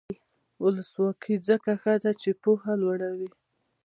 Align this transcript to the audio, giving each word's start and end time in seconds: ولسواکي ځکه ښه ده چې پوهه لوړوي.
ولسواکي 0.63 1.35
ځکه 1.47 1.71
ښه 1.81 1.93
ده 2.03 2.11
چې 2.21 2.29
پوهه 2.41 2.73
لوړوي. 2.81 3.29